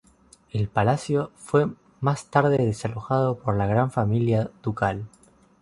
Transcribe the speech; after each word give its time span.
El 0.49 0.67
palacio 0.67 1.29
fue 1.35 1.67
más 1.99 2.25
tarde 2.25 2.57
desalojado 2.57 3.37
por 3.37 3.55
la 3.55 3.67
Gran 3.67 3.91
familia 3.91 4.49
Ducal. 4.63 5.05